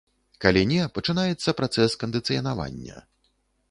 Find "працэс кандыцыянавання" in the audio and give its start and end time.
1.61-3.09